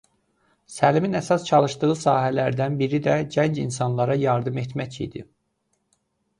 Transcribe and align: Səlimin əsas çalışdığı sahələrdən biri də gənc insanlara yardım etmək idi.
Səlimin 0.75 1.17
əsas 1.19 1.45
çalışdığı 1.49 1.91
sahələrdən 2.05 2.79
biri 2.81 3.01
də 3.09 3.19
gənc 3.37 3.63
insanlara 3.67 4.19
yardım 4.25 4.61
etmək 4.67 5.01
idi. 5.09 5.27